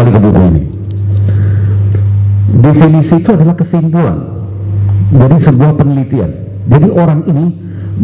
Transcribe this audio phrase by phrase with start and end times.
[0.00, 0.62] kembali ke ini.
[2.60, 4.16] Definisi itu adalah kesimpulan
[5.12, 6.30] dari sebuah penelitian.
[6.68, 7.44] Jadi orang ini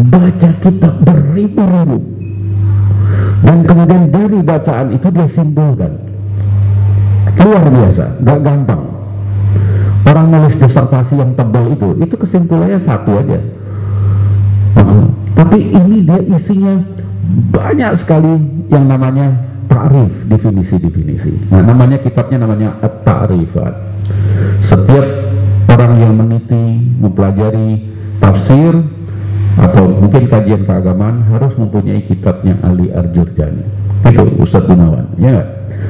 [0.07, 1.99] baca kitab beribu-ribu.
[3.37, 5.93] Dan kemudian dari bacaan itu dia simpulkan.
[7.37, 8.83] Luar biasa, gak gampang.
[10.07, 13.39] Orang nulis disertasi yang tebal itu itu kesimpulannya satu aja.
[15.37, 16.75] Tapi ini dia isinya
[17.55, 18.35] banyak sekali
[18.67, 19.46] yang namanya
[19.87, 23.75] ta'rif, definisi-definisi nah namanya kitabnya namanya at-ta'rifat
[24.63, 25.07] setiap
[25.71, 27.87] orang yang meniti, mempelajari
[28.19, 28.75] tafsir
[29.57, 33.63] atau mungkin kajian keagamaan harus mempunyai kitabnya Ali Arjurjani
[34.11, 35.41] itu Ustaz Gunawan ya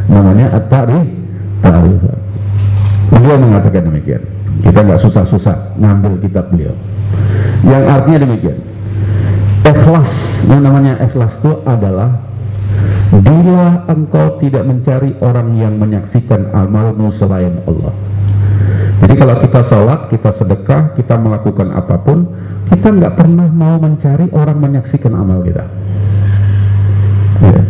[0.06, 1.08] namanya at-ta'rif
[1.64, 2.26] ta'rifat
[3.06, 4.22] Beliau mengatakan demikian.
[4.66, 6.74] Kita nggak susah-susah ngambil kitab beliau.
[7.62, 8.58] Yang artinya demikian.
[9.66, 10.10] Ikhlas,
[10.46, 12.25] yang namanya ikhlas itu adalah
[13.10, 17.94] bila engkau tidak mencari orang yang menyaksikan amalmu selain Allah.
[19.02, 22.26] Jadi kalau kita sholat, kita sedekah, kita melakukan apa pun,
[22.66, 25.64] kita nggak pernah mau mencari orang menyaksikan amal kita.
[27.44, 27.62] Ya.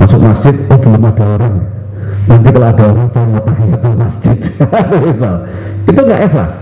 [0.00, 1.54] Masuk masjid, oh belum ada orang
[2.28, 4.36] nanti kalau ada orang saya mau tahiyatul masjid
[5.90, 6.54] itu nggak ikhlas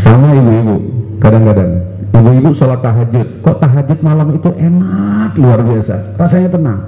[0.00, 0.76] sama ibu-ibu
[1.20, 1.81] kadang-kadang
[2.12, 3.28] ibu-ibu sholat tahajud.
[3.42, 5.32] Kok tahajud malam itu enak?
[5.36, 6.16] Luar biasa.
[6.16, 6.80] Rasanya tenang.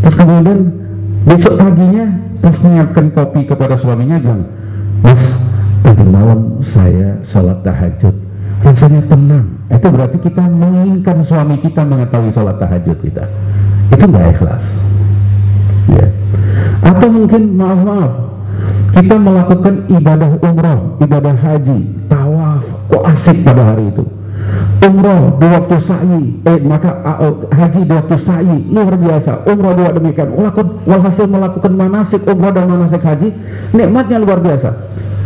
[0.00, 0.58] Terus kemudian
[1.28, 2.06] besok paginya
[2.40, 4.48] pas menyiapkan kopi kepada suaminya bilang
[5.04, 5.36] mas
[5.84, 8.14] tadi malam saya sholat tahajud.
[8.64, 9.46] Rasanya tenang.
[9.68, 13.24] Itu berarti kita menginginkan suami kita mengetahui sholat tahajud kita.
[13.92, 14.64] Itu nggak ikhlas.
[15.90, 16.06] Ya.
[16.80, 18.12] atau mungkin maaf maaf
[18.94, 21.80] kita melakukan ibadah umroh ibadah haji
[22.60, 24.04] tawaf kok asik pada hari itu?
[24.80, 28.56] Umroh dua waktu sa'i eh maka uh, haji dua waktu sa'i.
[28.72, 29.44] Luar biasa.
[29.44, 30.32] Umroh dua demikian.
[30.88, 33.28] Walhasil melakukan manasik umroh dan manasik haji
[33.76, 34.72] nikmatnya luar biasa.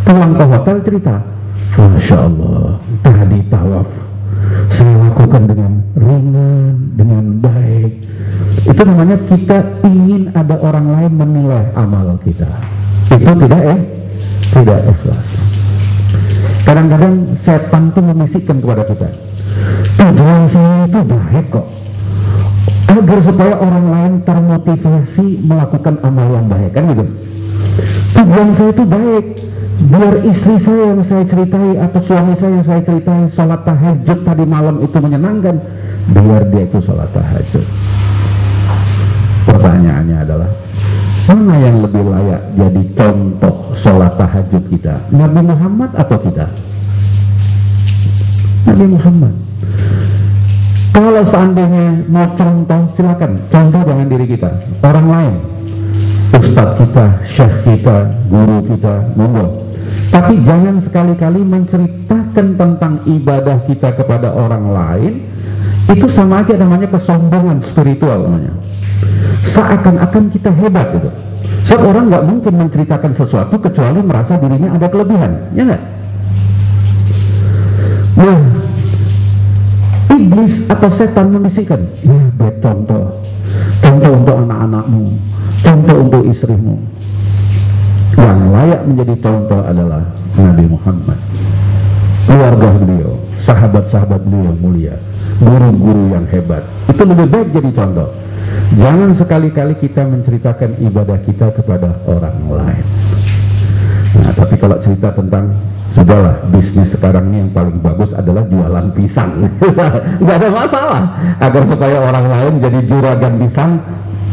[0.05, 1.17] Pulang ke hotel cerita
[1.75, 3.89] Masya Allah tadi tawaf.
[4.69, 7.93] Saya lakukan dengan ringan dengan baik.
[8.69, 12.51] Itu namanya kita ingin ada orang lain menilai amal kita.
[13.15, 13.81] Itu tidak eh
[14.53, 15.44] tidak ikhlas
[16.65, 19.09] kadang-kadang setan itu memisikkan kepada kita.
[20.01, 21.67] Tujuan saya itu baik kok.
[22.85, 26.71] Agar supaya orang lain termotivasi melakukan amal yang baik.
[26.73, 27.05] Kan gitu?
[28.17, 29.25] Tujuan saya itu baik.
[29.75, 34.45] Biar istri saya yang saya ceritai atau suami saya yang saya ceritai sholat tahajud tadi
[34.47, 35.59] malam itu menyenangkan
[36.15, 37.65] biar dia itu sholat tahajud.
[39.45, 40.49] Pertanyaannya adalah
[41.25, 44.95] mana yang lebih layak jadi contoh sholat tahajud kita?
[45.09, 46.47] Nabi Muhammad atau kita
[48.65, 49.33] Nabi Muhammad.
[50.95, 53.37] Kalau seandainya mau contoh silakan.
[53.53, 54.51] Contoh dengan diri kita.
[54.81, 55.35] Orang lain.
[56.35, 59.69] Ustadz kita, syekh kita, guru kita, monggo.
[60.11, 65.13] Tapi jangan sekali-kali menceritakan tentang ibadah kita kepada orang lain.
[65.91, 68.57] Itu sama aja namanya kesombongan spiritual namanya
[69.55, 71.11] seakan-akan kita hebat gitu.
[71.65, 75.83] Seorang nggak mungkin menceritakan sesuatu kecuali merasa dirinya ada kelebihan ya nggak?
[78.19, 78.41] Nah
[80.15, 83.23] iblis atau setan membisikkan ya buat contoh.
[83.79, 85.05] Contoh untuk anak-anakmu.
[85.63, 86.75] Contoh untuk istrimu.
[88.15, 90.03] Yang layak menjadi contoh adalah
[90.35, 91.19] Nabi Muhammad.
[92.25, 93.13] Keluarga beliau
[93.45, 94.97] sahabat-sahabat beliau mulia
[95.39, 96.67] guru-guru yang hebat.
[96.91, 98.09] Itu lebih baik jadi contoh
[98.75, 102.87] jangan sekali-kali kita menceritakan ibadah kita kepada orang lain.
[104.15, 105.51] Nah tapi kalau cerita tentang
[105.95, 109.47] sudahlah bisnis sekarang ini yang paling bagus adalah jualan pisang.
[110.23, 111.03] Nggak ada masalah.
[111.39, 113.71] Agar supaya orang lain jadi juragan pisang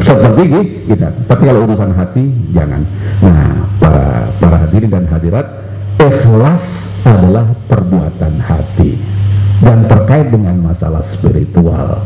[0.02, 0.44] seperti
[0.90, 1.10] kita.
[1.30, 2.82] Tapi kalau urusan hati jangan.
[3.22, 4.06] Nah para
[4.42, 5.46] para hadirin dan hadirat
[6.02, 8.98] ikhlas adalah perbuatan hati.
[9.62, 12.02] Dan terkait dengan masalah spiritual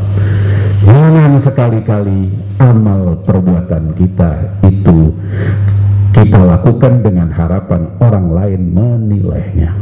[0.86, 2.30] jangan sekali-kali
[2.62, 4.30] amal perbuatan kita
[4.70, 5.10] itu
[6.14, 9.76] kita lakukan dengan harapan orang lain menilainya.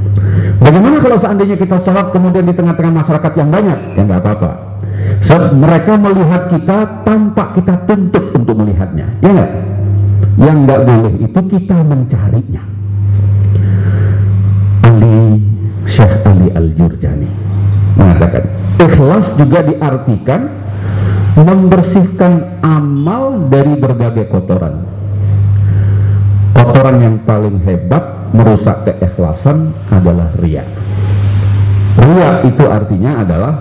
[0.59, 3.79] Bagaimana kalau seandainya kita sholat kemudian di tengah-tengah masyarakat yang banyak?
[3.95, 4.51] Ya nggak apa-apa.
[5.23, 9.07] So, mereka melihat kita tanpa kita tuntut untuk melihatnya.
[9.23, 9.51] Ya nggak?
[10.35, 12.63] Yang nggak boleh itu kita mencarinya.
[14.83, 15.39] Ali
[15.87, 17.31] Syekh Ali Al-Jurjani
[17.95, 18.43] mengatakan
[18.83, 20.51] ikhlas juga diartikan
[21.35, 24.87] membersihkan amal dari berbagai kotoran
[26.55, 30.63] kotoran yang paling hebat merusak keikhlasan adalah ria
[31.99, 33.55] ria itu artinya adalah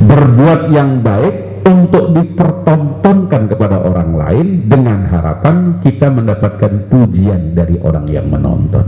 [0.00, 8.08] berbuat yang baik untuk dipertontonkan kepada orang lain dengan harapan kita mendapatkan pujian dari orang
[8.08, 8.84] yang menonton.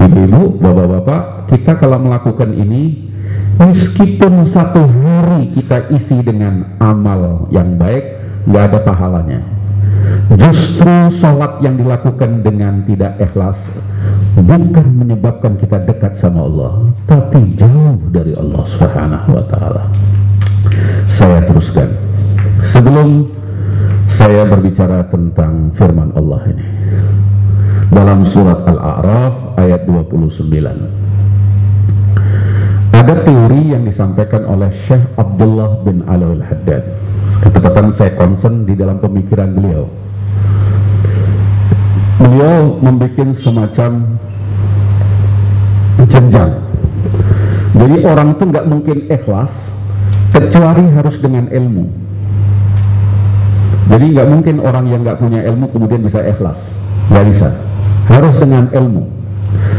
[0.00, 3.09] Ibu-ibu, bapak-bapak, kita kalau melakukan ini
[3.60, 8.04] meskipun satu hari kita isi dengan amal yang baik,
[8.48, 9.40] nggak ada pahalanya.
[10.30, 13.58] Justru sholat yang dilakukan dengan tidak ikhlas
[14.38, 19.84] bukan menyebabkan kita dekat sama Allah, tapi jauh dari Allah Subhanahu wa taala.
[21.10, 21.90] Saya teruskan.
[22.70, 23.26] Sebelum
[24.06, 26.66] saya berbicara tentang firman Allah ini.
[27.90, 30.99] Dalam surat Al-A'raf ayat 29.
[33.00, 36.84] Ada teori yang disampaikan oleh Syekh Abdullah bin Alawil Haddad.
[37.40, 39.88] Ketepatan saya concern di dalam pemikiran beliau.
[42.20, 44.20] Beliau membuat semacam
[46.12, 46.52] jenjang.
[47.72, 49.72] Jadi orang itu nggak mungkin ikhlas
[50.36, 51.88] kecuali harus dengan ilmu.
[53.88, 56.60] Jadi nggak mungkin orang yang nggak punya ilmu kemudian bisa ikhlas.
[57.08, 57.48] Nggak bisa.
[58.12, 59.08] Harus dengan ilmu.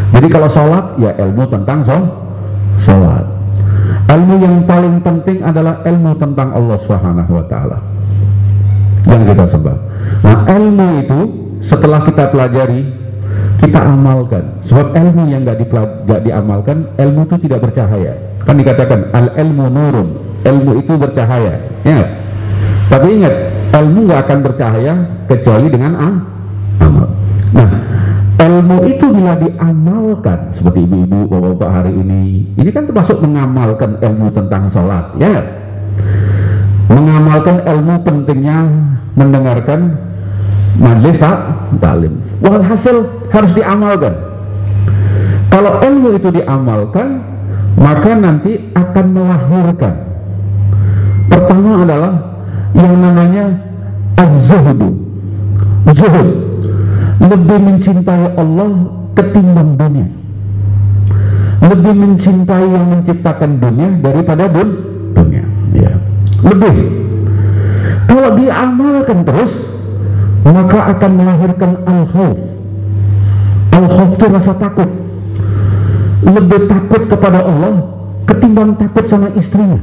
[0.10, 2.31] Jadi kalau sholat ya ilmu tentang sholat
[4.12, 7.78] ilmu yang paling penting adalah ilmu tentang Allah Subhanahu Wa Taala.
[9.08, 9.78] Yang kita sembah.
[10.22, 11.20] Nah ilmu itu
[11.66, 12.82] setelah kita pelajari
[13.62, 14.44] kita amalkan.
[14.66, 15.62] Sebab ilmu yang gak,
[16.06, 18.14] gak diamalkan ilmu itu tidak bercahaya.
[18.44, 20.08] Kan dikatakan al ilmu nurun.
[20.42, 21.62] Ilmu itu bercahaya.
[21.86, 22.02] Ya.
[22.90, 23.36] Tapi ingat
[23.72, 24.94] ilmu gak akan bercahaya
[25.30, 26.16] kecuali dengan ah,
[26.82, 27.08] amal.
[27.54, 27.70] Nah
[28.42, 34.66] ilmu itu bila diamalkan seperti ibu-ibu bapak-bapak hari ini ini kan termasuk mengamalkan ilmu tentang
[34.66, 35.62] sholat ya
[36.90, 38.68] mengamalkan ilmu pentingnya
[39.16, 39.96] mendengarkan
[40.80, 41.38] majelis tak
[41.80, 42.20] talim.
[42.44, 44.14] Walhasil harus diamalkan.
[45.52, 47.24] Kalau ilmu itu diamalkan
[47.76, 49.96] maka nanti akan melahirkan.
[51.28, 52.14] Pertama adalah
[52.76, 53.46] yang namanya
[54.20, 54.90] az-zuhdu.
[55.92, 56.51] Zuhud
[57.22, 58.72] lebih mencintai Allah
[59.14, 60.08] ketimbang dunia.
[61.62, 64.70] Lebih mencintai yang menciptakan dunia daripada dun
[65.14, 65.46] dunia.
[65.78, 65.94] Ya.
[66.42, 66.76] Lebih.
[68.10, 69.54] Kalau diamalkan terus
[70.42, 72.38] maka akan melahirkan al-khawf.
[73.72, 74.90] Al-khawf itu rasa takut.
[76.26, 77.86] Lebih takut kepada Allah
[78.26, 79.78] ketimbang takut sama istrinya.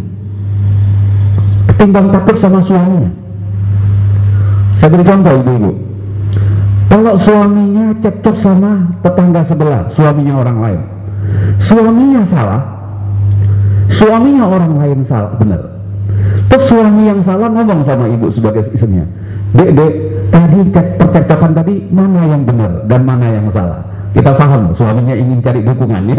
[1.71, 3.15] Ketimbang takut sama suaminya.
[4.75, 5.88] Saya beri contoh ibu-ibu
[6.89, 10.81] kalau suaminya cekcok sama tetangga sebelah suaminya orang lain.
[11.61, 12.63] Suaminya salah
[13.93, 15.61] suaminya orang lain salah benar.
[16.49, 19.05] Terus suami yang salah ngomong sama ibu sebagai istrinya
[19.53, 19.93] dek dek
[20.29, 20.59] tadi
[20.97, 23.85] percakapan tadi mana yang benar dan mana yang salah?
[24.17, 26.17] Kita paham suaminya ingin cari dukungannya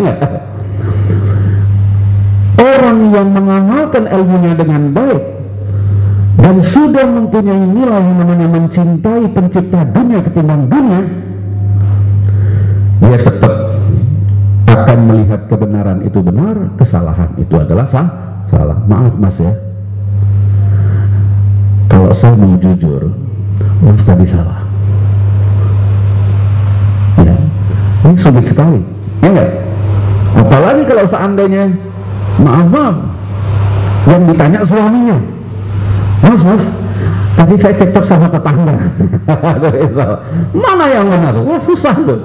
[2.59, 5.23] orang yang mengamalkan ilmunya dengan baik
[6.39, 11.01] dan sudah mempunyai nilai yang namanya mencintai pencipta dunia ketimbang dunia
[12.99, 13.53] dia tetap
[14.69, 18.07] akan melihat kebenaran itu benar kesalahan itu adalah sah
[18.49, 18.77] salah.
[18.89, 19.53] Maaf mas ya.
[21.89, 23.13] Kalau saya mau jujur
[23.81, 24.61] Mas tadi salah.
[27.21, 27.35] Ya
[28.05, 28.81] ini sulit sekali.
[29.19, 29.51] Ya enggak
[30.29, 31.65] apalagi kalau seandainya
[32.39, 32.95] maaf maaf
[34.07, 35.17] yang ditanya suaminya
[36.23, 36.63] mas mas
[37.37, 38.75] tadi saya cekcok sama tetangga.
[40.51, 41.35] Mana yang benar?
[41.39, 42.19] Wah susah tuh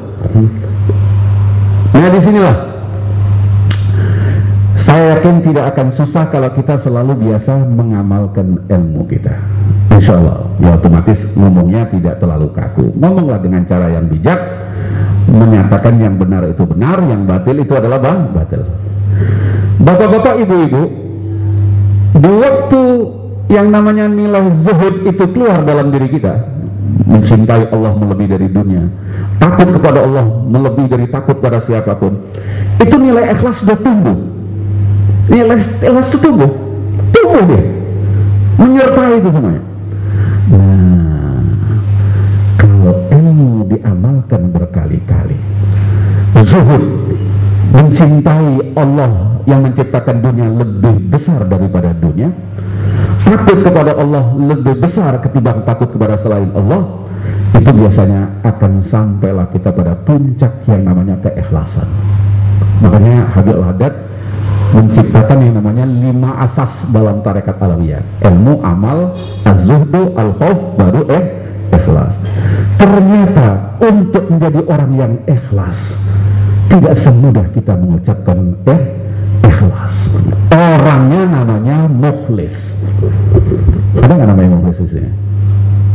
[1.95, 2.75] nah di sinilah
[4.85, 9.33] saya yakin tidak akan susah kalau kita selalu biasa mengamalkan ilmu kita.
[9.89, 12.93] Insya Allah ya otomatis ngomongnya tidak terlalu kaku.
[12.93, 14.37] Ngomonglah dengan cara yang bijak
[15.25, 18.63] menyatakan yang benar itu benar yang batil itu adalah bang batil.
[19.81, 20.83] Bapak-bapak ibu-ibu
[22.21, 22.83] di waktu
[23.49, 26.53] yang namanya nilai zuhud itu keluar dalam diri kita.
[27.05, 28.89] Mencintai Allah melebihi dari dunia.
[29.37, 32.17] Takut kepada Allah melebihi dari takut pada siapa pun.
[32.81, 34.17] Itu nilai ikhlas sudah tumbuh.
[35.29, 36.51] Nilai ikhlas itu tumbuh.
[37.13, 37.63] Tumbuh dia.
[38.55, 39.63] Menyertai itu semuanya.
[40.45, 41.41] Nah,
[42.61, 45.37] kalau ilmu diamalkan berkali-kali,
[46.45, 46.85] zuhud
[47.75, 52.31] mencintai Allah yang menciptakan dunia lebih besar daripada dunia,
[53.25, 57.05] takut kepada Allah lebih besar ketimbang takut kepada selain Allah,
[57.57, 61.89] itu biasanya akan sampailah kita pada puncak yang namanya keikhlasan.
[62.85, 63.95] Makanya Habib Al-Haddad
[64.75, 68.03] menciptakan yang namanya lima asas dalam tarekat alawiyah.
[68.27, 69.15] Ilmu, amal,
[69.47, 71.25] az-zuhdu, al-khawf, baru eh,
[71.73, 72.15] ikhlas.
[72.77, 75.95] Ternyata untuk menjadi orang yang ikhlas
[76.69, 78.83] tidak semudah kita mengucapkan eh,
[79.47, 79.95] ikhlas.
[80.51, 82.75] Orangnya namanya mukhlis
[83.95, 85.11] Ada nggak namanya mukhlis di sini?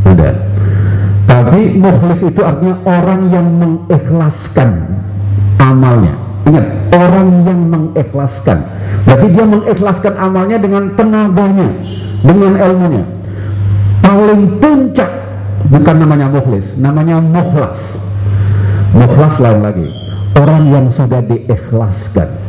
[0.08, 0.30] Ada.
[1.30, 4.70] Tapi mukhlis itu artinya orang yang mengikhlaskan
[5.62, 6.16] amalnya.
[6.48, 6.66] Ingat,
[6.96, 8.58] orang yang mengikhlaskan.
[9.06, 11.70] Berarti dia mengikhlaskan amalnya dengan tenaganya,
[12.26, 13.04] dengan ilmunya.
[14.02, 15.12] Paling puncak
[15.70, 18.00] bukan namanya mukhlis, namanya mukhlas.
[18.96, 19.88] Mukhlas lain lagi.
[20.34, 22.49] Orang yang sudah diikhlaskan.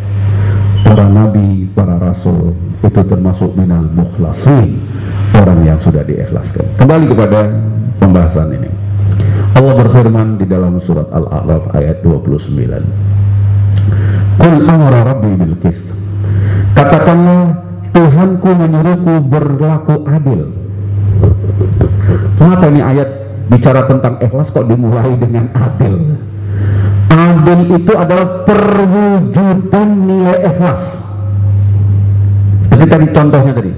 [0.90, 2.50] Para nabi, para rasul
[2.82, 4.75] itu termasuk minal mukhlasin.
[5.38, 6.66] Orang yang sudah diikhlaskan.
[6.82, 7.47] Kembali kepada
[8.02, 8.66] pembahasan ini.
[9.54, 12.59] Allah berfirman di dalam surat Al-A'raf ayat 29.
[14.35, 15.94] Qul amara rabbi bil qist.
[16.75, 17.54] Katakanlah
[17.94, 20.50] Tuhanku menyuruhku berlaku adil.
[22.35, 23.09] Kenapa ini ayat
[23.47, 26.18] bicara tentang ikhlas kok dimulai dengan adil?
[27.10, 30.82] Adil itu adalah perwujudan nilai ikhlas.
[32.70, 33.72] Jadi tadi contohnya tadi.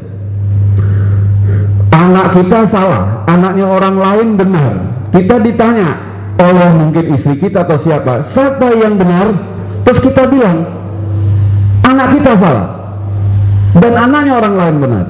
[1.92, 4.72] Anak kita salah, anaknya orang lain benar.
[5.16, 5.96] Kita ditanya
[6.36, 9.32] oleh mungkin istri kita atau siapa, siapa yang benar?
[9.88, 10.68] Terus kita bilang,
[11.88, 12.68] anak kita salah.
[13.72, 15.06] Dan anaknya orang lain benar.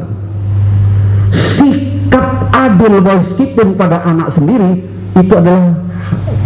[1.35, 4.87] Sikap adil meskipun pada anak sendiri
[5.19, 5.82] itu adalah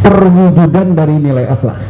[0.07, 1.83] perwujudan dari nilai ikhlas.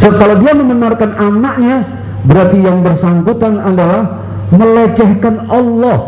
[0.00, 1.84] Kalau dia membenarkan anaknya,
[2.24, 5.98] berarti yang bersangkutan adalah melecehkan Allah.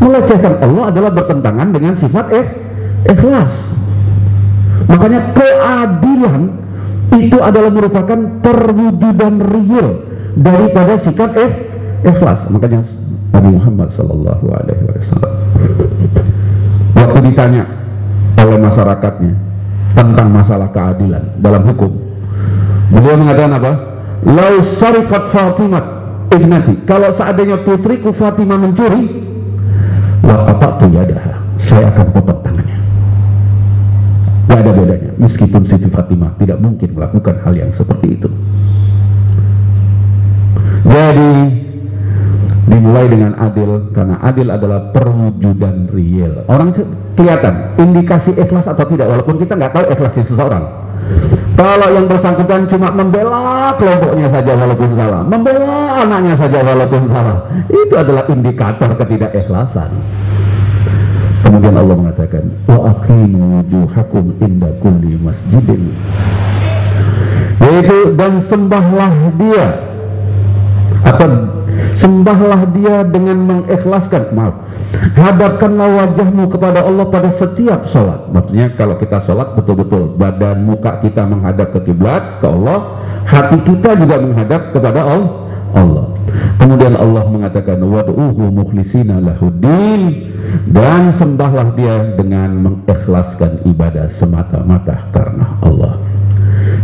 [0.00, 2.46] Melecehkan Allah adalah bertentangan dengan sifat eh,
[3.10, 3.52] ikhlas.
[4.88, 6.40] Makanya keadilan
[7.20, 9.88] itu adalah merupakan perwujudan real
[10.38, 11.50] daripada sikap eh,
[12.06, 12.48] ikhlas.
[12.48, 12.80] Makanya
[13.34, 15.34] Nabi Muhammad Sallallahu Alaihi Wasallam
[16.96, 17.62] waktu ditanya
[18.40, 19.49] oleh masyarakatnya
[19.94, 21.90] tentang masalah keadilan dalam hukum,
[22.94, 23.72] beliau mengatakan apa?
[24.20, 25.84] Lau sarikat Fatimah
[26.30, 26.74] ibnati.
[26.86, 29.02] Kalau seandainya putriku Fatimah mencuri,
[30.22, 31.34] wa apa yadaha.
[31.60, 32.78] Saya akan potong tangannya.
[34.48, 35.10] Gak ada bedanya.
[35.20, 38.28] Meskipun Siti Fatimah tidak mungkin melakukan hal yang seperti itu.
[40.88, 41.32] Jadi
[42.70, 46.46] dimulai dengan adil karena adil adalah perwujudan real.
[46.46, 46.70] Orang
[47.18, 50.64] kelihatan indikasi ikhlas atau tidak walaupun kita nggak tahu ikhlasnya seseorang.
[51.58, 57.94] Kalau yang bersangkutan cuma membela kelompoknya saja walaupun salah, membela anaknya saja walaupun salah, itu
[57.98, 59.90] adalah indikator ketidakikhlasan.
[61.44, 65.92] Kemudian Allah mengatakan, wa aqimu wujuhakum inda kulli masjidin.
[67.60, 69.66] Yaitu dan sembahlah dia
[71.04, 71.59] atau
[72.00, 74.32] sembahlah dia dengan mengikhlaskan.
[74.32, 74.56] Maaf.
[75.14, 81.28] Hadapkanlah wajahmu kepada Allah pada setiap sholat maksudnya kalau kita sholat betul-betul badan muka kita
[81.28, 83.04] menghadap ke kiblat ke Allah.
[83.28, 85.30] Hati kita juga menghadap kepada Allah.
[85.70, 86.06] Allah.
[86.58, 90.32] Kemudian Allah mengatakan wad'uhu mukhlisina lahuddin.
[90.66, 95.94] Dan sembahlah dia dengan mengikhlaskan ibadah semata-mata karena Allah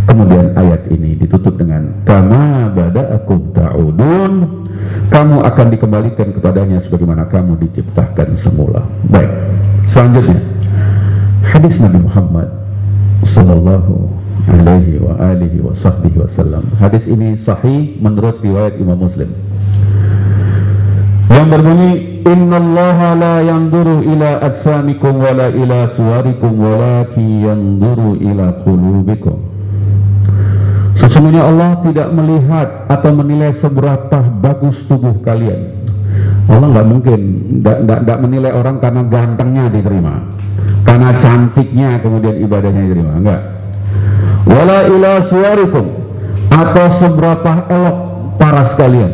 [0.06, 4.32] Kemudian ayat ini ditutup dengan kama bada'akum ta'udun
[5.10, 8.86] kamu akan dikembalikan kepadanya sebagaimana kamu diciptakan semula.
[9.10, 9.30] Baik.
[9.90, 10.38] Selanjutnya
[11.42, 12.48] hadis Nabi Muhammad
[13.26, 14.06] sallallahu
[14.46, 16.70] alaihi wa alihi wa sahbihi wasallam.
[16.78, 19.34] Hadis ini sahih menurut riwayat Imam Muslim.
[21.26, 21.92] Yang berbunyi
[22.26, 29.55] Innallaha la yanduru ila atsamikum wala ila suwarikum walaki yanduru ila qulubikum
[30.96, 35.76] Sesungguhnya Allah tidak melihat atau menilai seberapa bagus tubuh kalian.
[36.48, 37.20] Allah nggak mungkin
[37.60, 40.24] tidak menilai orang karena gantengnya diterima,
[40.88, 43.12] karena cantiknya kemudian ibadahnya diterima.
[43.12, 43.40] Enggak.
[44.48, 45.84] Wala ila suarikum
[46.48, 47.96] atau seberapa elok
[48.40, 49.12] para sekalian.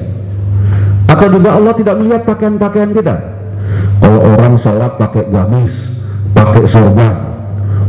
[1.11, 3.15] Atau juga Allah tidak melihat pakaian-pakaian kita.
[3.99, 5.75] Kalau orang sholat pakai gamis,
[6.31, 7.17] pakai sorban,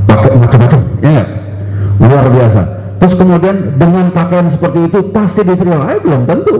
[0.09, 1.23] pakai macam-macam, ya
[2.01, 5.91] luar biasa Terus kemudian dengan pakaian seperti itu pasti diterima?
[5.91, 6.55] Eh, belum tentu.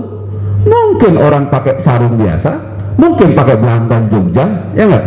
[0.67, 2.51] Mungkin orang pakai sarung biasa,
[2.99, 5.05] mungkin pakai belantan Jogja, ya enggak?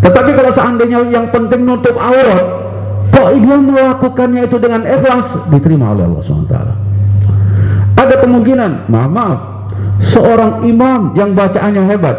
[0.00, 2.48] Tetapi kalau seandainya yang penting nutup aurat,
[3.12, 6.56] kok dia melakukannya itu dengan ikhlas, diterima oleh Allah SWT.
[8.00, 9.40] Ada kemungkinan, maaf, maaf,
[10.00, 12.16] seorang imam yang bacaannya hebat,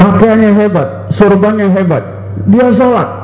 [0.00, 2.04] pakaiannya hebat, surbannya hebat,
[2.48, 3.21] dia sholat,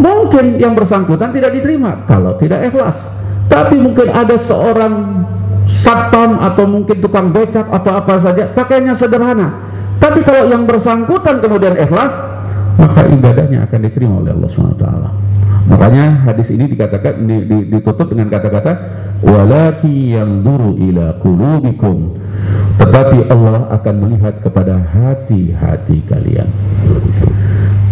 [0.00, 2.96] Mungkin yang bersangkutan tidak diterima kalau tidak ikhlas.
[3.52, 5.24] Tapi mungkin ada seorang
[5.68, 9.52] satpam atau mungkin tukang becak atau apa saja pakainya sederhana.
[10.00, 12.10] Tapi kalau yang bersangkutan kemudian ikhlas,
[12.80, 14.86] maka ibadahnya akan diterima oleh Allah SWT.
[15.62, 17.22] Makanya hadis ini dikatakan
[17.70, 18.72] ditutup dengan kata-kata
[19.22, 22.18] walaki yang duru ila kulubikum
[22.76, 26.50] tetapi Allah akan melihat kepada hati-hati kalian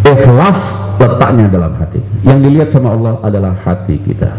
[0.02, 0.58] ikhlas
[1.00, 2.00] letaknya dalam hati.
[2.28, 4.36] Yang dilihat sama Allah adalah hati kita.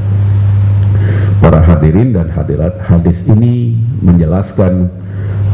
[1.41, 3.73] Para hadirin dan hadirat hadis ini
[4.05, 4.93] menjelaskan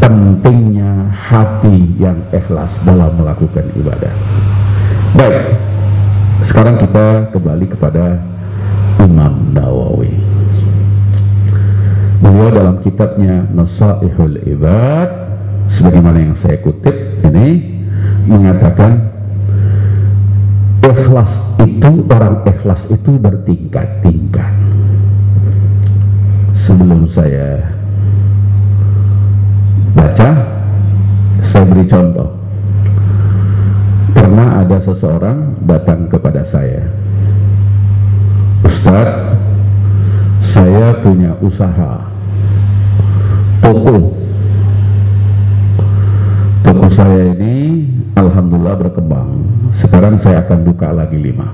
[0.04, 4.12] pentingnya hati yang ikhlas dalam melakukan ibadah.
[5.16, 5.56] Baik
[6.44, 8.20] sekarang kita kembali kepada
[9.00, 10.14] Imam Nawawi.
[12.20, 15.10] Beliau dalam kitabnya Nasaihul Ibad
[15.72, 17.80] sebagaimana yang saya kutip ini
[18.28, 19.17] mengatakan
[20.88, 24.54] ikhlas itu orang ikhlas itu bertingkat-tingkat.
[26.56, 27.64] Sebelum saya
[29.92, 30.30] baca
[31.44, 32.30] saya beri contoh.
[34.16, 36.84] Pernah ada seseorang datang kepada saya.
[38.66, 39.36] Ustadz
[40.42, 42.04] saya punya usaha
[43.62, 44.16] toko.
[46.66, 47.88] Toko saya ini
[48.28, 49.30] Alhamdulillah berkembang.
[49.72, 51.48] Sekarang saya akan buka lagi lima.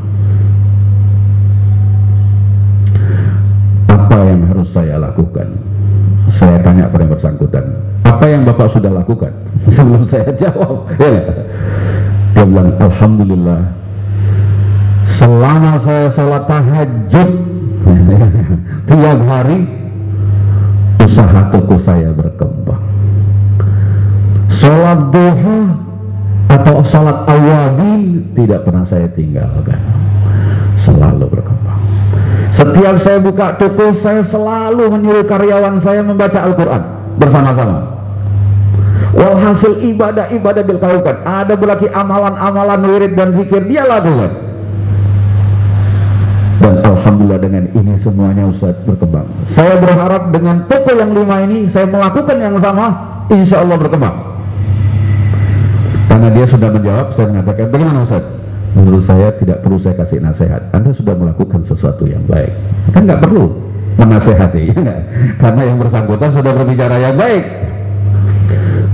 [3.90, 5.54] Apa yang harus saya lakukan?
[6.34, 7.66] Saya tanya pada yang bersangkutan
[8.24, 9.36] apa yang bapak sudah lakukan?
[9.76, 10.88] Sebelum saya jawab.
[10.96, 11.28] Ya.
[12.32, 13.62] Dia bilang Alhamdulillah
[15.04, 17.30] selama saya sholat tahajud
[18.88, 19.60] tiap hari
[21.04, 22.80] usaha toko saya berkembang.
[24.48, 25.83] Sholat duha
[26.54, 29.82] atau sholat awabin tidak pernah saya tinggalkan.
[30.78, 31.82] Selalu berkembang.
[32.54, 36.82] Setiap saya buka toko saya selalu menyuruh karyawan saya membaca Al-Quran.
[37.18, 37.78] Bersama-sama.
[39.14, 43.62] Walhasil ibadah-ibadah bil ada berlaki amalan-amalan wirid dan zikir.
[43.70, 44.42] Dia lakukan
[46.62, 49.28] dan Alhamdulillah dengan ini semuanya Ustaz berkembang.
[49.52, 52.94] Saya berharap dengan toko yang lima ini saya melakukan yang sama
[53.28, 54.33] insya Allah berkembang
[56.14, 58.22] karena dia sudah menjawab saya mengatakan bagaimana Ustaz?
[58.78, 60.62] Menurut saya tidak perlu saya kasih nasihat.
[60.70, 62.54] Anda sudah melakukan sesuatu yang baik.
[62.94, 63.50] Kan nggak perlu
[63.98, 64.94] menasehati ya
[65.42, 67.44] karena yang bersangkutan sudah berbicara yang baik.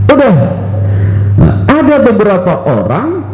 [0.07, 0.35] Udah.
[1.43, 3.27] Nah, ada beberapa orang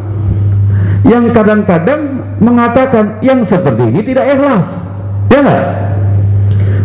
[1.05, 4.65] yang kadang-kadang mengatakan yang seperti ini tidak ikhlas.
[5.29, 5.65] Ya gak?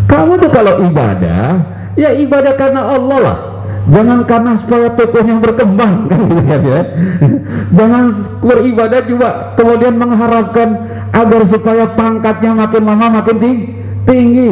[0.05, 3.38] kamu tuh kalau ibadah ya ibadah karena Allah lah
[3.90, 5.94] jangan karena supaya tokohnya berkembang.
[6.11, 6.83] Kan gitu ya.
[7.74, 8.05] Jangan
[8.40, 9.31] beribadah juga.
[9.59, 10.68] Kemudian mengharapkan
[11.11, 13.37] agar supaya pangkatnya makin lama makin
[14.07, 14.50] tinggi.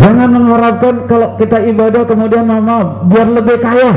[0.00, 3.92] Jangan mengharapkan kalau kita ibadah kemudian mama biar lebih kaya.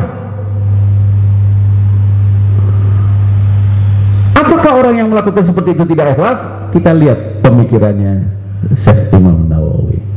[4.35, 6.39] Apakah orang yang melakukan seperti itu tidak ikhlas?
[6.75, 8.27] Kita lihat pemikirannya
[8.75, 10.12] Syekh Imam Nawawi.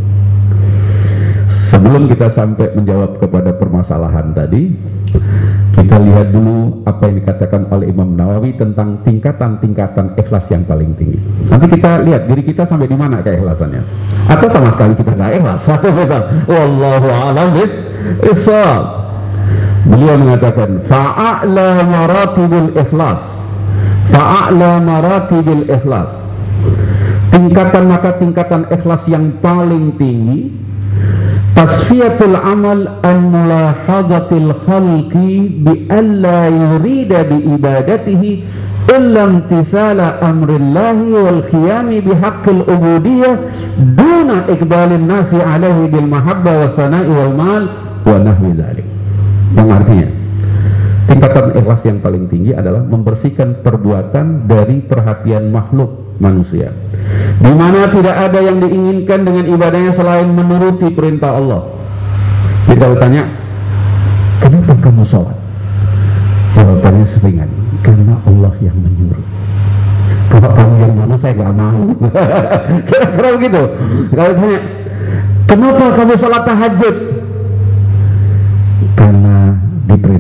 [1.66, 4.70] Sebelum kita sampai menjawab kepada permasalahan tadi,
[5.74, 11.18] kita lihat dulu apa yang dikatakan oleh Imam Nawawi tentang tingkatan-tingkatan ikhlas yang paling tinggi.
[11.50, 13.82] Nanti kita lihat diri kita sampai di mana keikhlasannya.
[14.30, 15.62] Atau sama sekali kita nggak ikhlas.
[16.54, 18.84] Wallahu a'lam bishawab.
[19.86, 23.22] Beliau mengatakan fa'a'la maratibul ikhlas
[24.10, 26.10] fa'a'la maratibil ikhlas
[27.30, 30.50] tingkatan maka tingkatan ikhlas yang paling tinggi
[31.56, 35.12] تصفية العمل أن ملاحظة الخلق
[35.64, 38.40] بألا يريد بإبادته
[38.96, 43.40] إلا امتثال أمر الله والقيام بحق العبودية
[43.78, 47.68] دون إقبال الناس عليه بالمحبة والثناء والمال
[48.06, 48.84] ونحو ذلك.
[49.56, 50.15] Yang
[51.06, 56.74] Tingkatan ikhlas yang paling tinggi adalah membersihkan perbuatan dari perhatian makhluk manusia.
[57.38, 61.62] Di mana tidak ada yang diinginkan dengan ibadahnya selain menuruti perintah Allah.
[62.66, 63.22] Kita bertanya,
[64.42, 65.38] kenapa kamu sholat?
[66.58, 67.50] Jawabannya seringan,
[67.86, 69.26] karena Allah yang menyuruh.
[70.26, 71.82] Kalau kamu yang mana saya gak mau.
[72.90, 73.62] Kira-kira begitu.
[74.10, 74.58] Kalau tanya,
[75.46, 76.96] kenapa kamu sholat tahajud?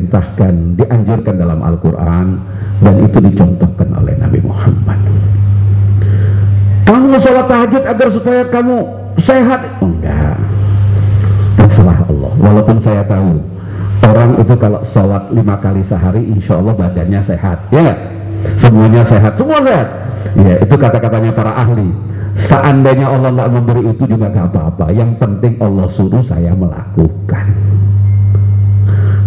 [0.06, 2.26] Diperintahkan, dianjurkan dalam Al-Quran
[2.78, 4.98] dan itu dicontohkan oleh Nabi Muhammad.
[6.86, 8.76] Kamu sholat tahajud agar supaya kamu
[9.18, 9.60] sehat?
[9.82, 10.38] Enggak.
[11.58, 12.32] Terserah Allah.
[12.38, 13.42] Walaupun saya tahu
[14.06, 17.58] orang itu kalau sholat lima kali sehari, insya Allah badannya sehat.
[17.74, 17.90] Ya,
[18.62, 19.88] semuanya sehat, semua sehat.
[20.38, 21.90] Ya, itu kata-katanya para ahli.
[22.36, 24.92] Seandainya Allah nggak memberi itu juga nggak apa-apa.
[24.92, 27.75] Yang penting Allah suruh saya melakukan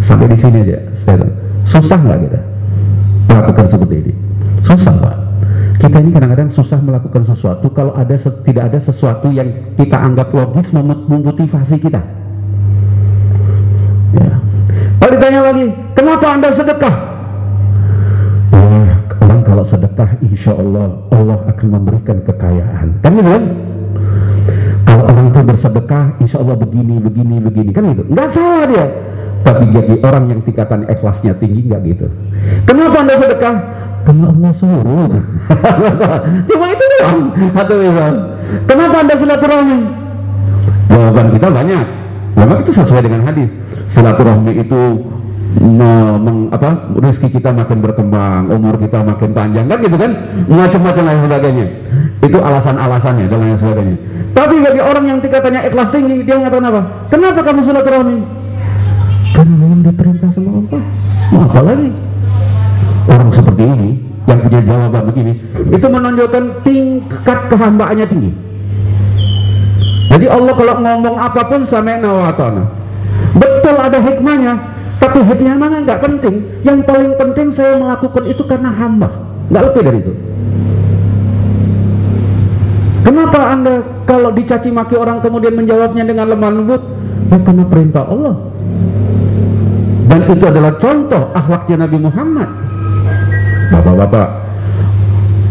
[0.09, 1.21] sampai di sini aja saya
[1.69, 2.39] susah nggak kita
[3.29, 4.13] melakukan seperti ini
[4.65, 5.15] susah pak
[5.77, 10.73] kita ini kadang-kadang susah melakukan sesuatu kalau ada tidak ada sesuatu yang kita anggap logis
[10.73, 12.01] memotivasi kita
[14.99, 16.95] Lalu ditanya lagi, kenapa anda sedekah?
[18.51, 18.93] Ya,
[19.23, 22.99] orang kalau sedekah, insya Allah Allah akan memberikan kekayaan.
[22.99, 23.43] Kan gitu kan?
[24.83, 28.03] Kalau orang itu bersedekah, insya Allah begini, begini, begini, kan gitu.
[28.11, 28.85] Nggak salah dia.
[29.43, 32.07] Tapi jadi orang yang tingkatan ikhlasnya tinggi nggak gitu.
[32.67, 33.55] Kenapa anda sedekah?
[34.03, 35.11] Karena Allah suruh.
[36.49, 37.19] Cuma itu doang.
[37.55, 38.13] Atau misal,
[38.65, 39.79] kenapa anda silaturahmi?
[40.89, 41.85] Jawaban kita banyak.
[42.39, 43.49] Memang itu sesuai dengan hadis.
[43.89, 44.81] Silaturahmi itu
[45.57, 50.11] me, meng, apa rezeki kita makin berkembang, umur kita makin panjang, kan gitu kan?
[50.45, 51.65] Macam-macam lain sebagainya.
[52.21, 53.97] Itu alasan-alasannya dan lain sebagainya.
[54.29, 56.81] Tapi bagi orang yang tingkatannya ikhlas tinggi, dia mengatakan apa?
[57.09, 58.17] Kenapa kamu silaturahmi?
[59.35, 60.81] Karena memang diperintah sama Allah.
[61.29, 61.89] Mau apa lagi?
[63.09, 63.89] Orang seperti ini
[64.29, 65.33] yang punya jawaban begini,
[65.73, 68.31] itu menunjukkan tingkat kehambaannya tinggi.
[70.09, 72.69] Jadi Allah kalau ngomong apa pun sama nawatana.
[73.33, 74.53] Betul ada hikmahnya,
[75.01, 76.45] tapi hikmahnya mana nggak penting.
[76.61, 79.09] Yang paling penting saya melakukan itu karena hamba,
[79.49, 80.13] nggak lebih dari itu.
[83.01, 86.81] Kenapa anda kalau dicaci maki orang kemudian menjawabnya dengan lemah lembut?
[87.33, 88.37] Ya karena perintah Allah.
[90.09, 92.49] Dan itu adalah contoh akhlaknya Nabi Muhammad.
[93.69, 94.27] Bapak-bapak,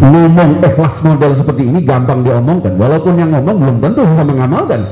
[0.03, 2.75] ngomong ikhlas model seperti ini gampang diomongkan.
[2.75, 4.83] Walaupun yang ngomong belum tentu bisa mengamalkan.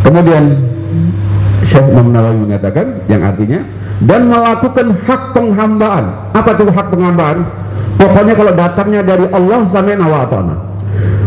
[0.00, 0.44] Kemudian
[1.68, 3.60] Syekh Imam Nawawi mengatakan yang artinya
[4.00, 6.04] dan melakukan hak penghambaan.
[6.32, 7.44] Apa itu hak penghambaan?
[8.00, 10.75] Pokoknya kalau datangnya dari Allah sampai nawatana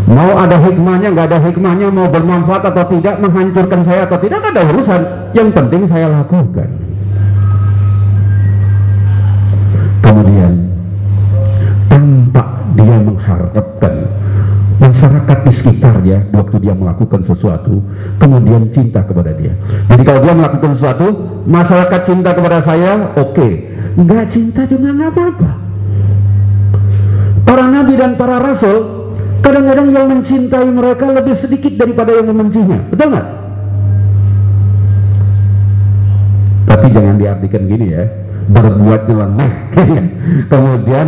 [0.09, 4.61] mau ada hikmahnya nggak ada hikmahnya mau bermanfaat atau tidak menghancurkan saya atau tidak ada
[4.73, 5.01] urusan.
[5.37, 6.69] Yang penting saya lakukan.
[10.01, 10.53] Kemudian
[11.85, 12.43] tanpa
[12.73, 13.93] dia mengharapkan
[14.81, 17.83] masyarakat di sekitarnya waktu dia melakukan sesuatu
[18.17, 19.53] kemudian cinta kepada dia.
[19.93, 21.05] Jadi kalau dia melakukan sesuatu
[21.45, 23.37] masyarakat cinta kepada saya oke.
[23.37, 23.53] Okay.
[23.99, 25.51] nggak cinta juga nggak apa-apa.
[27.45, 28.98] Para nabi dan para rasul
[29.39, 32.79] kadang-kadang yang mencintai mereka lebih sedikit daripada yang membencinya.
[32.91, 33.27] Betul nggak?
[36.69, 38.05] tapi jangan diartikan gini ya.
[38.49, 39.51] Berbuat nyeleneh
[40.53, 41.07] kemudian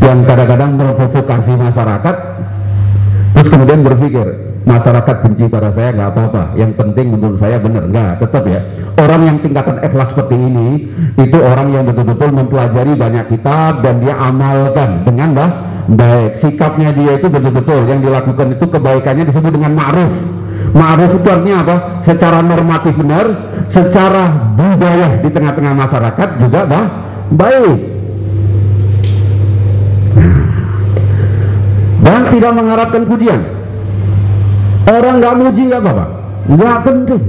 [0.00, 2.16] yang kadang-kadang memprovokasi masyarakat
[3.36, 4.26] terus kemudian berpikir
[4.64, 6.42] masyarakat benci pada saya nggak apa-apa.
[6.56, 7.84] Yang penting menurut saya benar.
[7.88, 8.60] Nggak tetap ya.
[8.96, 10.68] Orang yang tingkatan ikhlas seperti ini
[11.20, 15.04] itu orang yang betul-betul mempelajari banyak kitab dan dia amalkan.
[15.04, 15.50] Dengan bah,
[15.88, 20.12] baik sikapnya dia itu betul-betul yang dilakukan itu kebaikannya disebut dengan ma'ruf.
[20.76, 21.76] Ma'ruf itu artinya apa?
[22.04, 23.26] Secara normatif benar
[23.72, 26.86] secara budaya di tengah-tengah masyarakat juga bah,
[27.32, 27.78] baik.
[32.04, 33.40] Dan tidak mengharapkan pujian.
[34.88, 36.04] Orang nggak muji nggak apa-apa.
[36.48, 37.22] Nggak penting.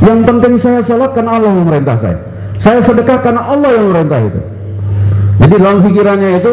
[0.00, 2.18] Yang penting saya sholat karena Allah memerintah saya.
[2.60, 4.40] Saya sedekah karena Allah yang memerintah itu.
[5.40, 6.52] Jadi dalam pikirannya itu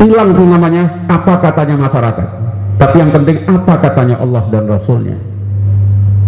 [0.00, 2.28] hilang tuh namanya apa katanya masyarakat.
[2.80, 5.18] Tapi yang penting apa katanya Allah dan Rasulnya.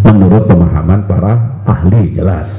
[0.04, 2.52] Menurut pemahaman para ahli jelas.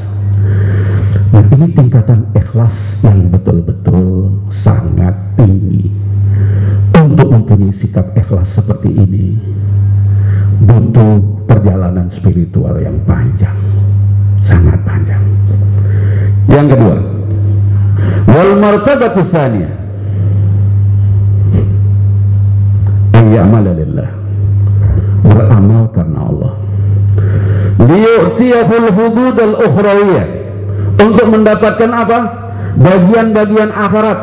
[1.29, 5.93] Nah ini tingkatan ikhlas yang betul-betul sangat tinggi.
[6.97, 9.37] Untuk mempunyai sikap ikhlas seperti ini
[10.65, 13.53] butuh perjalanan spiritual yang panjang.
[14.41, 15.21] Sangat panjang.
[16.49, 16.95] Yang kedua
[18.33, 19.82] wal martabatu tsaniyah
[23.33, 24.09] ya'mala lillah
[25.25, 26.53] beramal karena Allah
[27.81, 30.43] liyu'tiyahul hudud al-ukhrawiyah
[30.99, 32.19] untuk mendapatkan apa?
[32.77, 34.19] Bagian-bagian akhirat.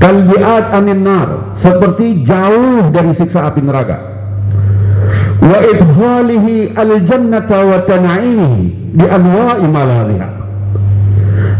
[0.00, 4.00] Kalbiat anin nar seperti jauh dari siksa api neraka.
[5.44, 8.60] Wa idhalihi al jannata wa tana'imihi
[8.96, 10.28] bi anwa'i malaliha.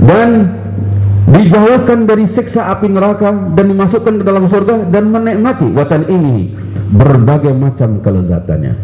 [0.01, 0.29] Dan
[1.31, 6.51] dijauhkan dari siksa api neraka dan dimasukkan ke dalam surga dan menikmati watan ini
[6.91, 8.75] berbagai macam kelezatannya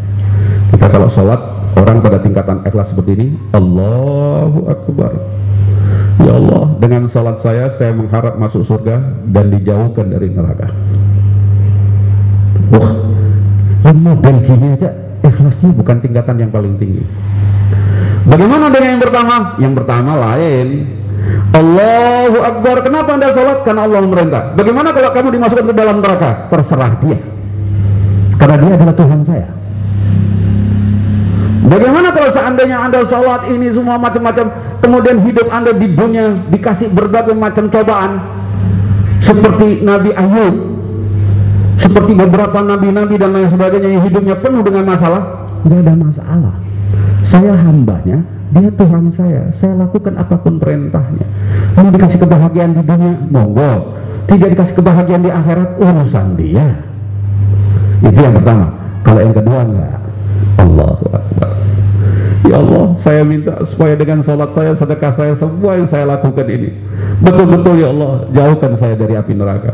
[0.71, 1.41] kita kalau sholat
[1.75, 5.13] orang pada tingkatan ikhlas seperti ini Allahu Akbar
[6.17, 8.99] Ya Allah, dengan salat saya saya mengharap masuk surga
[9.31, 10.73] dan dijauhkan dari neraka.
[12.73, 12.93] Wah,
[13.85, 17.05] model gini aja ikhlasnya bukan tingkatan yang paling tinggi.
[18.27, 19.37] Bagaimana dengan yang pertama?
[19.61, 20.69] Yang pertama lain.
[21.55, 22.77] Allahu Akbar.
[22.83, 23.63] Kenapa anda sholat?
[23.63, 24.43] Karena Allah memerintah.
[24.59, 26.51] Bagaimana kalau kamu dimasukkan ke dalam neraka?
[26.51, 27.19] Terserah dia.
[28.37, 29.49] Karena dia adalah Tuhan saya.
[31.67, 37.35] Bagaimana kalau seandainya anda sholat ini semua macam-macam kemudian hidup anda di dunia dikasih berbagai
[37.35, 38.23] macam cobaan
[39.19, 40.55] seperti Nabi Ayub
[41.77, 46.55] seperti beberapa nabi-nabi dan lain sebagainya yang hidupnya penuh dengan masalah tidak ada masalah
[47.27, 48.23] saya hambanya
[48.55, 51.27] dia Tuhan saya saya lakukan apa pun perintahnya.
[51.75, 53.15] Mau dikasih kebahagiaan di dunia?
[53.31, 53.73] Monggo.
[54.27, 55.79] Tidak dikasih kebahagiaan di akhirat?
[55.79, 56.67] Urusan dia.
[58.03, 58.67] Itu yang pertama.
[59.03, 59.99] Kalau yang kedua enggak.
[60.57, 61.53] Allahu Akbar.
[62.47, 66.71] Ya Allah, saya minta supaya dengan sholat saya, sedekah saya, semua yang saya lakukan ini
[67.21, 69.73] betul-betul ya Allah, jauhkan saya dari api neraka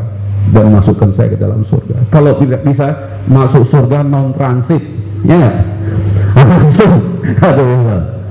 [0.51, 1.97] dan masukkan saya ke dalam surga.
[2.11, 2.87] Kalau tidak bisa
[3.27, 4.83] masuk surga non transit,
[5.27, 5.63] ya
[6.37, 6.99] langsung.
[7.23, 8.22] Aduh,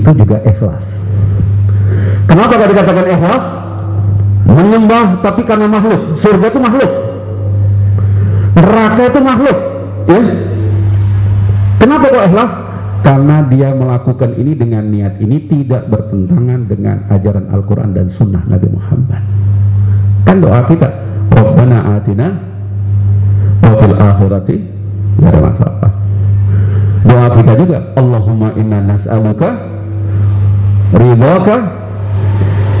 [0.00, 0.84] itu juga ikhlas.
[2.24, 3.44] Kenapa kalau dikatakan ikhlas?
[4.48, 6.16] Menyembah tapi karena makhluk.
[6.16, 6.92] Surga itu makhluk.
[8.56, 9.58] Neraka itu makhluk.
[10.08, 10.20] Ya,
[11.80, 12.52] Kenapa kok ikhlas?
[13.00, 18.68] Karena dia melakukan ini dengan niat ini tidak bertentangan dengan ajaran Al-Quran dan Sunnah Nabi
[18.68, 19.22] Muhammad.
[20.28, 20.88] Kan doa kita,
[21.32, 22.28] Rabbana atina
[23.64, 24.56] wa fil akhirati
[25.16, 25.92] gak ada masalah.
[27.00, 29.69] Doa kita juga, Allahumma inna nas'aluka
[30.94, 31.56] ridhaka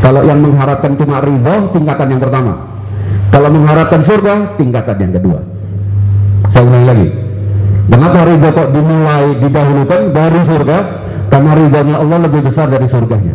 [0.00, 2.52] kalau yang mengharapkan cuma ridho tingkatan yang pertama
[3.30, 5.38] kalau mengharapkan surga tingkatan yang kedua
[6.50, 7.08] saya ulangi lagi
[7.90, 10.78] Kenapa ridho kok dimulai didahulukan dari surga?
[11.26, 13.34] Karena ridhonya Allah lebih besar dari surganya.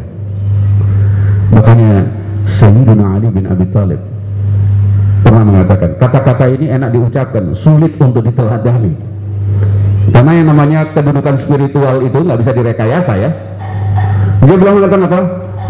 [1.51, 2.07] Makanya
[2.47, 3.99] Sayyidina Ali bin Abi Thalib
[5.27, 8.95] pernah mengatakan kata-kata ini enak diucapkan, sulit untuk diteladani.
[10.15, 13.29] Karena yang namanya kedudukan spiritual itu nggak bisa direkayasa ya.
[14.45, 15.21] Dia bilang mengatakan apa?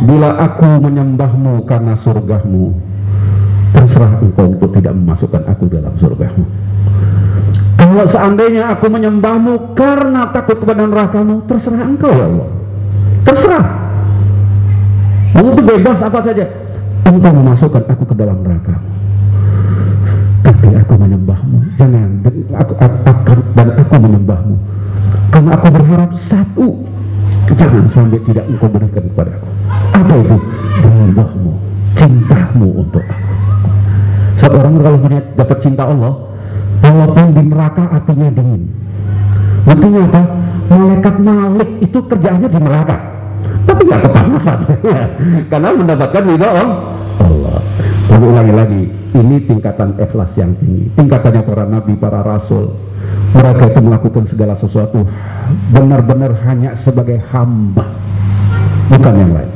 [0.03, 2.75] Bila aku menyembahmu karena surgamu,
[3.71, 6.43] terserah engkau untuk tidak memasukkan aku dalam surgamu.
[7.79, 12.49] Kalau seandainya aku menyembahmu karena takut kepada nerakamu, terserah engkau ya Allah.
[13.23, 13.65] Terserah.
[15.35, 16.45] Mau itu bebas apa saja.
[17.07, 18.75] Engkau memasukkan aku ke dalam neraka.
[20.43, 21.57] Tapi aku menyembahmu.
[21.79, 22.09] Jangan.
[22.59, 24.55] Aku, akan dan aku menyembahmu.
[25.31, 26.94] Karena aku berharap satu.
[27.53, 29.49] Jangan sampai tidak engkau berikan kepada aku.
[29.93, 30.37] Apa itu?
[30.81, 31.53] Ridhomu.
[31.93, 33.33] Cintamu untuk aku.
[34.41, 36.13] Seorang kalau melihat dapat cinta Allah,
[36.81, 38.63] walaupun di neraka apinya dingin
[39.65, 40.21] buktinya apa?
[40.65, 42.97] malaikat malik itu kerjaannya di neraka
[43.65, 44.59] tapi nggak kepanasan
[45.51, 46.73] karena mendapatkan ridho Allah
[48.05, 48.81] Lalu ulangi lagi
[49.17, 52.77] ini tingkatan ikhlas yang tinggi tingkatannya para nabi, para rasul
[53.35, 55.03] mereka itu melakukan segala sesuatu
[55.69, 57.91] benar-benar hanya sebagai hamba
[58.87, 59.51] bukan yang lain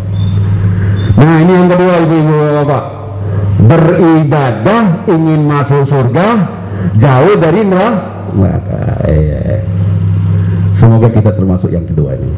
[1.15, 2.83] nah ini yang kedua ibu-ibu bapak
[3.59, 6.59] beribadah ingin masuk surga
[6.95, 9.03] jauh dari neraka.
[9.11, 9.59] Eh,
[10.79, 12.31] semoga kita termasuk yang kedua ini.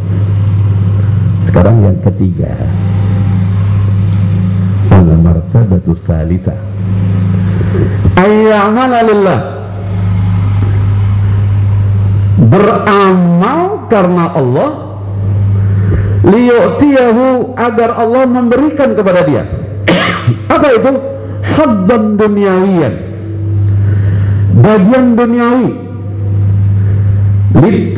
[1.46, 2.54] Sekarang yang ketiga.
[4.92, 6.56] Al-martabatu salisa.
[8.18, 9.61] Ayyamana lillah.
[12.42, 14.72] Beramal karena Allah
[16.26, 19.46] liyu'tiyahu agar Allah memberikan kepada dia.
[20.54, 20.92] Apa itu?
[21.42, 22.94] Haddan duniawiyan.
[24.58, 25.70] Bagian duniawi.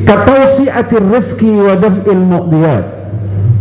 [0.03, 2.85] Katausiatir rezeki wa daf'il mu'diyat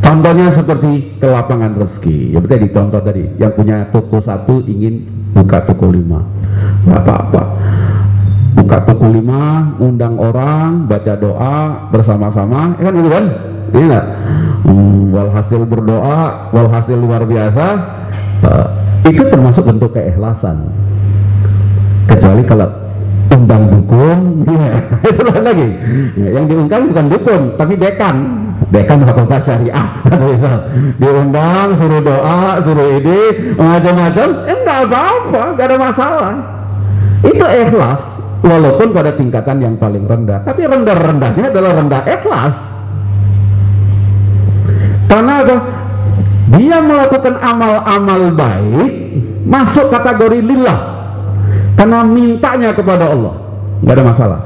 [0.02, 2.34] contohnya seperti kelapangan rezeki.
[2.34, 3.24] Ya betul dicontoh tadi.
[3.38, 6.26] Yang punya toko satu ingin buka toko lima.
[6.84, 7.42] Nggak apa-apa
[8.52, 12.76] buka toko lima undang orang baca doa bersama-sama.
[12.78, 13.24] Ya kan itu kan?
[13.72, 14.00] Iya
[14.66, 17.66] hmm, walhasil berdoa walhasil luar biasa.
[18.42, 18.66] Uh,
[19.06, 20.66] itu termasuk bentuk keikhlasan.
[22.06, 22.68] Kecuali kalau
[23.32, 24.18] undang dukun
[24.50, 24.74] ya,
[25.06, 25.68] itu lagi.
[26.18, 28.16] Ya, yang diundang bukan dukun tapi dekan.
[28.70, 29.90] Dekan fakultas syariah.
[31.02, 34.28] Diundang suruh doa suruh ide macam-macam.
[34.46, 36.34] Eh enggak apa-apa enggak ada masalah.
[37.26, 40.42] Itu ikhlas walaupun pada tingkatan yang paling rendah.
[40.42, 42.56] Tapi rendah-rendahnya adalah rendah ikhlas.
[45.08, 45.56] Karena apa?
[46.52, 48.92] Dia melakukan amal-amal baik
[49.46, 50.78] masuk kategori lillah.
[51.78, 53.34] Karena mintanya kepada Allah.
[53.80, 54.40] Nggak ada masalah.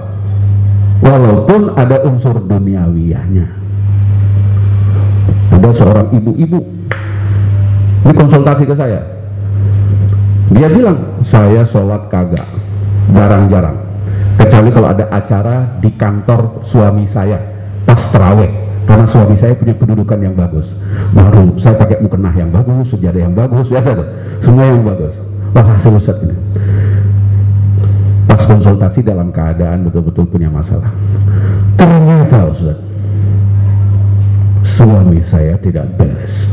[1.03, 3.67] Walaupun ada unsur duniawiyahnya
[5.67, 6.61] ada seorang ibu-ibu.
[8.07, 9.01] Ini konsultasi ke saya.
[10.55, 12.47] Dia bilang saya sholat kagak.
[13.11, 13.86] Jarang-jarang
[14.37, 17.40] kecuali kalau ada acara di kantor suami saya
[17.88, 18.53] pas terawih.
[18.87, 20.70] Karena suami saya punya kedudukan yang bagus.
[21.11, 24.09] Baru saya pakai mukena yang bagus sejadah yang bagus biasa tuh.
[24.38, 25.14] Semua yang bagus.
[25.51, 26.37] Wah hasil Ustaz ini.
[28.31, 30.94] Pas konsultasi dalam keadaan betul-betul punya masalah.
[31.75, 32.79] Ternyata Ustaz
[34.62, 36.46] suami saya tidak beres.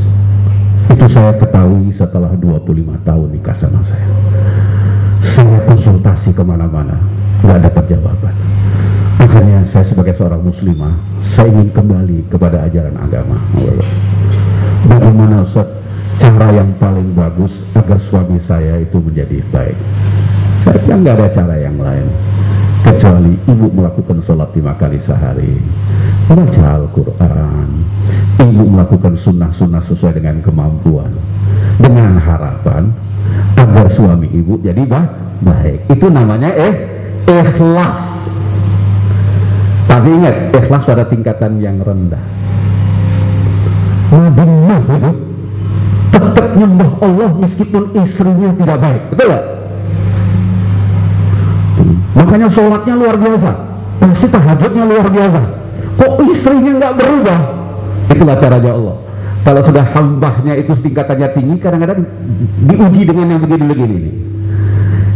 [0.89, 4.09] Itu saya ketahui setelah 25 tahun nikah sama saya.
[5.21, 6.97] Saya konsultasi ke mana-mana
[7.43, 8.35] nggak dapat jawaban.
[9.19, 13.37] Makanya saya sebagai seorang muslimah saya ingin kembali kepada ajaran agama.
[14.87, 15.67] Bagaimana Ustaz
[16.19, 19.77] cara yang paling bagus agar suami saya itu menjadi baik?
[20.63, 22.07] Saya kira nggak ada cara yang lain.
[22.83, 25.55] Kecuali ibu melakukan sholat lima kali sehari
[26.27, 27.69] baca Al-Quran.
[28.43, 31.15] Ibu melakukan sunnah-sunnah sesuai dengan kemampuan
[31.79, 32.91] dengan harapan
[33.55, 34.83] agar suami ibu jadi
[35.43, 35.87] baik.
[35.91, 38.01] Itu namanya eh ikhlas.
[39.87, 42.21] Tapi ingat ikhlas pada tingkatan yang rendah.
[44.13, 44.99] Nabi
[46.13, 49.01] tetap nyembah Allah meskipun istrinya tidak baik.
[49.13, 49.43] Betul gak?
[52.13, 53.51] makanya sholatnya luar biasa.
[53.97, 55.41] Pasti tahajudnya luar biasa.
[55.97, 57.39] Kok istrinya nggak berubah?
[58.13, 58.95] Itulah caranya Allah.
[59.43, 62.07] Kalau sudah hambahnya itu tingkatannya tinggi kadang-kadang
[62.63, 64.22] diuji dengan yang begini-begini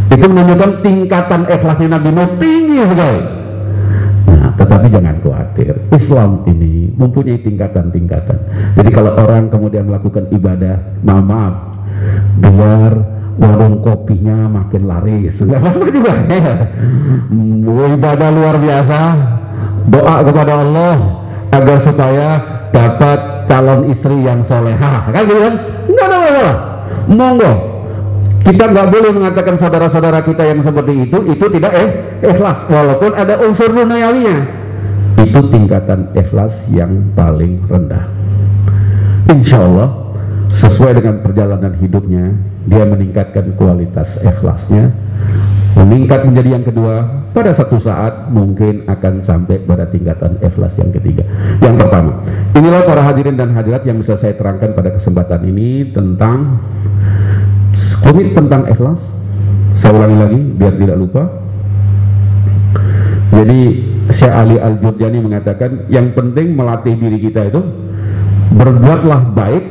[0.08, 3.22] itu menunjukkan tingkatan ikhlasnya Nabi Nuh tinggi sekali.
[4.28, 8.38] Nah tetapi jangan khawatir Islam ini mempunyai tingkatan-tingkatan.
[8.80, 11.54] Jadi kalau orang kemudian melakukan ibadah maaf, maaf
[12.40, 12.94] biar
[13.38, 15.36] warung kopinya makin laris.
[15.44, 16.14] Nggak apa-apa juga.
[17.94, 19.00] Ibadah luar biasa.
[19.88, 20.96] Doa kepada Allah
[21.48, 22.28] agar supaya
[22.76, 25.08] dapat calon istri yang soleha.
[25.12, 25.56] Kan gitu kan?
[25.88, 26.56] Nggak ada masalah.
[27.08, 27.77] Monggo
[28.48, 31.90] kita nggak boleh mengatakan saudara-saudara kita yang seperti itu itu tidak eh
[32.24, 32.64] ikhlas.
[32.72, 34.38] Walaupun ada unsur duniawinya.
[35.20, 38.08] Itu tingkatan ikhlas yang paling rendah.
[39.28, 40.16] Insya Allah
[40.56, 42.32] sesuai dengan perjalanan hidupnya
[42.72, 44.96] dia meningkatkan kualitas ikhlasnya.
[45.76, 47.06] Meningkat menjadi yang kedua
[47.36, 51.28] pada satu saat mungkin akan sampai pada tingkatan ikhlas yang ketiga.
[51.60, 52.24] Yang pertama
[52.56, 56.64] inilah para hadirin dan hadirat yang bisa saya terangkan pada kesempatan ini tentang
[58.08, 59.04] komit tentang ikhlas
[59.84, 61.24] saya ulangi lagi biar tidak lupa
[63.36, 63.60] jadi
[64.08, 67.60] Syekh Ali Al-Jurjani mengatakan yang penting melatih diri kita itu
[68.56, 69.64] berbuatlah baik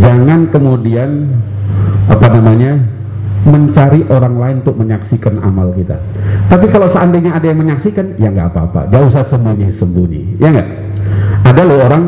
[0.00, 1.28] jangan kemudian
[2.08, 2.80] apa namanya
[3.44, 6.00] mencari orang lain untuk menyaksikan amal kita.
[6.48, 10.68] Tapi kalau seandainya ada yang menyaksikan, ya nggak apa-apa, gak usah sembunyi-sembunyi, ya nggak?
[11.52, 12.04] Ada loh orang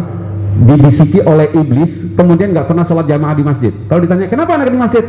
[0.64, 3.72] dibisiki oleh iblis, kemudian nggak pernah sholat jamaah di masjid.
[3.84, 5.04] Kalau ditanya kenapa anak di masjid,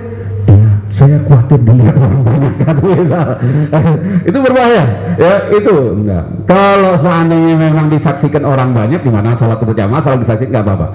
[0.98, 2.76] saya khawatir dilihat orang banyak kan
[4.30, 4.84] itu berbahaya
[5.22, 5.94] ya itu.
[5.94, 10.88] Enggak kalau seandainya memang disaksikan orang banyak di mana sholat berjamaah sholat disaksikan nggak apa-apa.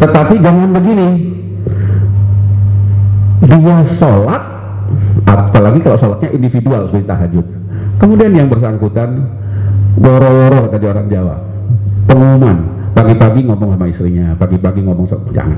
[0.00, 1.08] Tetapi jangan begini.
[3.44, 4.42] Dia sholat
[5.28, 7.46] apalagi kalau sholatnya individual seperti tahajud.
[8.00, 9.28] Kemudian yang bersangkutan
[10.00, 11.36] woro-woro tadi orang Jawa.
[12.08, 12.56] Pengumuman.
[12.96, 15.56] Pagi-pagi ngomong sama istrinya pagi-pagi ngomong sama jangan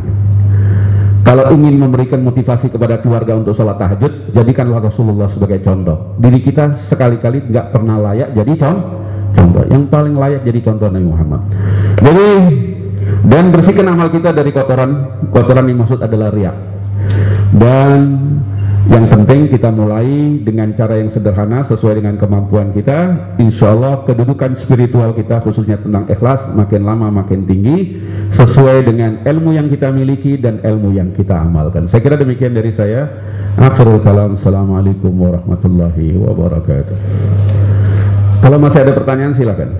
[1.22, 6.18] kalau ingin memberikan motivasi kepada keluarga untuk sholat tahajud, jadikanlah Rasulullah sebagai contoh.
[6.18, 9.64] Diri kita sekali-kali nggak pernah layak jadi contoh.
[9.70, 11.40] Yang paling layak jadi contoh Nabi Muhammad.
[12.02, 12.28] Jadi
[13.22, 14.90] dan bersihkan amal kita dari kotoran.
[15.30, 16.56] Kotoran yang maksud adalah riak.
[17.54, 17.98] Dan
[18.90, 23.14] yang penting kita mulai dengan cara yang sederhana sesuai dengan kemampuan kita.
[23.38, 28.02] Insya Allah kedudukan spiritual kita khususnya tentang ikhlas makin lama makin tinggi
[28.34, 31.86] sesuai dengan ilmu yang kita miliki dan ilmu yang kita amalkan.
[31.86, 33.06] Saya kira demikian dari saya.
[33.54, 34.34] Akhirul kalam.
[34.34, 36.96] Assalamualaikum warahmatullahi wabarakatuh.
[38.42, 39.70] Kalau masih ada pertanyaan silakan.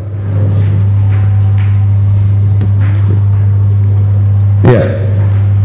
[4.63, 4.71] Ya.
[4.79, 4.92] Yeah.